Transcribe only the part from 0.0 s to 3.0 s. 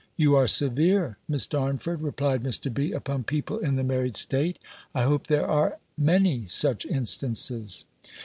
"You are severe, Miss Darnford," replied Mr. B.,